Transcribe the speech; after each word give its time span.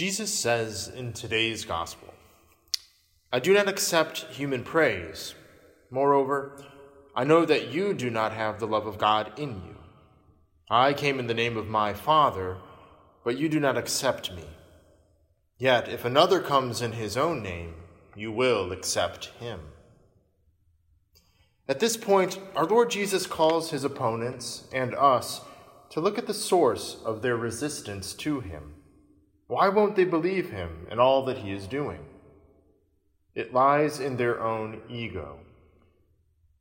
Jesus 0.00 0.32
says 0.32 0.88
in 0.88 1.12
today's 1.12 1.66
gospel, 1.66 2.14
I 3.30 3.38
do 3.38 3.52
not 3.52 3.68
accept 3.68 4.24
human 4.30 4.64
praise. 4.64 5.34
Moreover, 5.90 6.64
I 7.14 7.24
know 7.24 7.44
that 7.44 7.68
you 7.68 7.92
do 7.92 8.08
not 8.08 8.32
have 8.32 8.58
the 8.58 8.66
love 8.66 8.86
of 8.86 8.96
God 8.96 9.38
in 9.38 9.56
you. 9.56 9.76
I 10.70 10.94
came 10.94 11.18
in 11.18 11.26
the 11.26 11.34
name 11.34 11.58
of 11.58 11.68
my 11.68 11.92
Father, 11.92 12.56
but 13.24 13.36
you 13.36 13.50
do 13.50 13.60
not 13.60 13.76
accept 13.76 14.32
me. 14.32 14.44
Yet, 15.58 15.86
if 15.86 16.06
another 16.06 16.40
comes 16.40 16.80
in 16.80 16.92
his 16.92 17.18
own 17.18 17.42
name, 17.42 17.74
you 18.16 18.32
will 18.32 18.72
accept 18.72 19.26
him. 19.38 19.60
At 21.68 21.78
this 21.78 21.98
point, 21.98 22.38
our 22.56 22.64
Lord 22.64 22.88
Jesus 22.88 23.26
calls 23.26 23.70
his 23.70 23.84
opponents 23.84 24.66
and 24.72 24.94
us 24.94 25.42
to 25.90 26.00
look 26.00 26.16
at 26.16 26.26
the 26.26 26.32
source 26.32 26.96
of 27.04 27.20
their 27.20 27.36
resistance 27.36 28.14
to 28.14 28.40
him. 28.40 28.76
Why 29.50 29.68
won't 29.68 29.96
they 29.96 30.04
believe 30.04 30.50
him 30.50 30.86
and 30.92 31.00
all 31.00 31.24
that 31.24 31.38
he 31.38 31.50
is 31.50 31.66
doing? 31.66 31.98
It 33.34 33.52
lies 33.52 33.98
in 33.98 34.16
their 34.16 34.40
own 34.40 34.80
ego. 34.88 35.40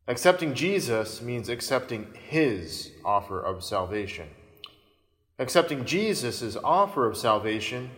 Accepting 0.08 0.56
Jesus 0.56 1.22
means 1.22 1.50
accepting 1.50 2.08
his 2.16 2.92
offer 3.06 3.40
of 3.40 3.64
salvation. 3.64 4.28
Accepting 5.38 5.86
Jesus' 5.86 6.58
offer 6.64 7.06
of 7.06 7.16
salvation 7.16 7.92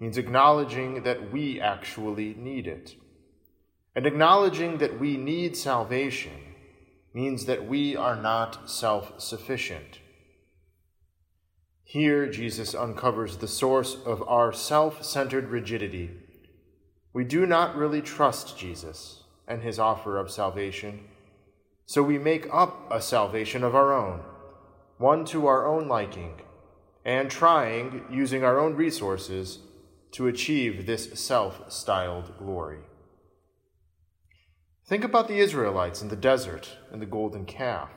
means 0.00 0.16
acknowledging 0.16 1.02
that 1.02 1.30
we 1.30 1.60
actually 1.60 2.32
need 2.32 2.66
it. 2.66 2.94
And 3.94 4.06
acknowledging 4.06 4.78
that 4.78 4.98
we 4.98 5.18
need 5.18 5.58
salvation 5.58 6.54
means 7.12 7.44
that 7.44 7.68
we 7.68 7.96
are 7.96 8.16
not 8.16 8.70
self 8.70 9.20
sufficient. 9.20 9.98
Here, 11.90 12.28
Jesus 12.28 12.74
uncovers 12.74 13.38
the 13.38 13.48
source 13.48 13.96
of 14.04 14.22
our 14.28 14.52
self 14.52 15.02
centered 15.02 15.48
rigidity. 15.48 16.10
We 17.14 17.24
do 17.24 17.46
not 17.46 17.76
really 17.76 18.02
trust 18.02 18.58
Jesus 18.58 19.22
and 19.46 19.62
his 19.62 19.78
offer 19.78 20.18
of 20.18 20.30
salvation, 20.30 21.04
so 21.86 22.02
we 22.02 22.18
make 22.18 22.46
up 22.52 22.92
a 22.92 23.00
salvation 23.00 23.64
of 23.64 23.74
our 23.74 23.94
own, 23.94 24.20
one 24.98 25.24
to 25.32 25.46
our 25.46 25.66
own 25.66 25.88
liking, 25.88 26.42
and 27.06 27.30
trying, 27.30 28.04
using 28.10 28.44
our 28.44 28.60
own 28.60 28.74
resources, 28.74 29.60
to 30.10 30.26
achieve 30.26 30.84
this 30.84 31.18
self 31.18 31.72
styled 31.72 32.36
glory. 32.36 32.80
Think 34.84 35.04
about 35.04 35.26
the 35.26 35.38
Israelites 35.38 36.02
in 36.02 36.08
the 36.08 36.16
desert 36.16 36.76
and 36.92 37.00
the 37.00 37.06
golden 37.06 37.46
calf. 37.46 37.88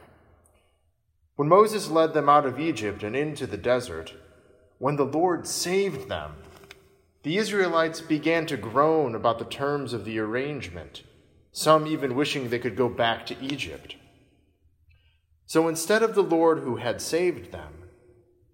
When 1.42 1.50
Moses 1.50 1.90
led 1.90 2.14
them 2.14 2.30
out 2.30 2.46
of 2.46 2.60
Egypt 2.60 3.02
and 3.02 3.16
into 3.16 3.48
the 3.48 3.58
desert, 3.58 4.14
when 4.78 4.96
the 4.96 5.08
Lord 5.08 5.48
saved 5.48 6.08
them, 6.08 6.36
the 7.24 7.38
Israelites 7.38 8.00
began 8.00 8.46
to 8.46 8.58
groan 8.58 9.16
about 9.16 9.40
the 9.40 9.46
terms 9.46 9.92
of 9.92 10.06
the 10.06 10.20
arrangement, 10.20 11.02
some 11.52 11.88
even 11.88 12.14
wishing 12.14 12.50
they 12.50 12.60
could 12.60 12.76
go 12.76 12.90
back 12.90 13.26
to 13.26 13.44
Egypt. 13.44 13.96
So 15.48 15.68
instead 15.68 16.04
of 16.04 16.14
the 16.14 16.22
Lord 16.22 16.60
who 16.60 16.76
had 16.76 17.02
saved 17.02 17.52
them, 17.52 17.90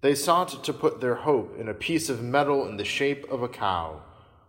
they 0.00 0.14
sought 0.14 0.64
to 0.64 0.72
put 0.72 1.02
their 1.02 1.16
hope 1.16 1.60
in 1.60 1.68
a 1.68 1.74
piece 1.74 2.08
of 2.08 2.22
metal 2.22 2.66
in 2.66 2.78
the 2.78 2.86
shape 2.86 3.30
of 3.30 3.42
a 3.42 3.50
cow, 3.50 4.00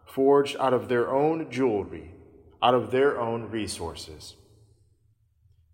forged 0.05 0.55
out 0.61 0.73
of 0.73 0.87
their 0.87 1.09
own 1.13 1.51
jewelry, 1.51 2.13
out 2.63 2.73
of 2.73 2.91
their 2.91 3.19
own 3.19 3.49
resources. 3.51 4.35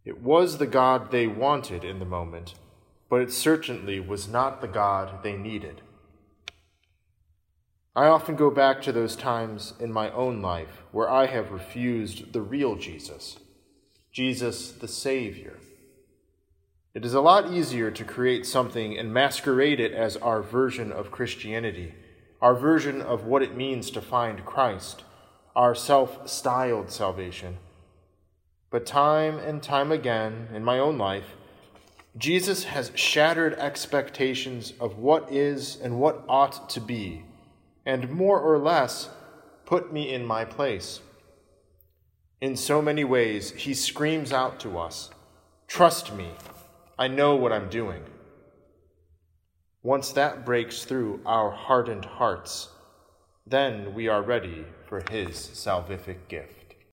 It 0.05 0.21
was 0.21 0.59
the 0.59 0.67
God 0.67 1.09
they 1.09 1.25
wanted 1.25 1.83
in 1.83 1.97
the 1.97 2.05
moment, 2.05 2.53
but 3.09 3.21
it 3.21 3.31
certainly 3.31 3.99
was 3.99 4.27
not 4.27 4.61
the 4.61 4.67
God 4.67 5.23
they 5.23 5.35
needed. 5.35 5.81
I 7.95 8.05
often 8.05 8.35
go 8.35 8.51
back 8.51 8.83
to 8.83 8.91
those 8.91 9.15
times 9.15 9.73
in 9.79 9.91
my 9.91 10.11
own 10.11 10.43
life 10.43 10.83
where 10.91 11.09
I 11.09 11.25
have 11.25 11.51
refused 11.51 12.33
the 12.33 12.41
real 12.41 12.75
Jesus, 12.75 13.39
Jesus 14.11 14.71
the 14.71 14.87
Savior. 14.87 15.57
It 16.93 17.03
is 17.03 17.13
a 17.13 17.21
lot 17.21 17.51
easier 17.51 17.89
to 17.89 18.03
create 18.03 18.45
something 18.45 18.97
and 18.97 19.13
masquerade 19.13 19.79
it 19.79 19.91
as 19.91 20.17
our 20.17 20.41
version 20.41 20.91
of 20.91 21.11
Christianity, 21.11 21.95
our 22.41 22.53
version 22.53 23.01
of 23.01 23.25
what 23.25 23.41
it 23.41 23.57
means 23.57 23.89
to 23.91 24.01
find 24.01 24.45
Christ, 24.45 25.03
our 25.55 25.73
self 25.73 26.29
styled 26.29 26.91
salvation 26.91 27.57
but 28.69 28.85
time 28.85 29.37
and 29.37 29.61
time 29.61 29.91
again 29.91 30.47
in 30.53 30.63
my 30.63 30.79
own 30.79 30.97
life, 30.97 31.35
Jesus 32.17 32.65
has 32.65 32.91
shattered 32.95 33.53
expectations 33.55 34.73
of 34.79 34.97
what 34.97 35.31
is 35.31 35.77
and 35.81 35.99
what 35.99 36.23
ought 36.29 36.69
to 36.69 36.79
be, 36.79 37.23
and 37.85 38.09
more 38.09 38.39
or 38.39 38.57
less 38.57 39.09
put 39.65 39.91
me 39.91 40.13
in 40.13 40.25
my 40.25 40.45
place. 40.45 41.01
In 42.39 42.55
so 42.55 42.81
many 42.81 43.03
ways, 43.03 43.51
he 43.51 43.73
screams 43.73 44.31
out 44.31 44.59
to 44.61 44.77
us 44.77 45.09
Trust 45.67 46.13
me, 46.13 46.29
I 46.97 47.07
know 47.07 47.35
what 47.35 47.51
I'm 47.51 47.69
doing. 47.69 48.03
Once 49.83 50.11
that 50.13 50.45
breaks 50.45 50.83
through 50.83 51.19
our 51.25 51.51
hardened 51.51 52.05
hearts, 52.05 52.69
then 53.45 53.93
we 53.93 54.07
are 54.07 54.23
ready 54.23 54.65
for 54.87 55.03
his 55.11 55.35
salvific 55.35 56.27
gift. 56.27 56.64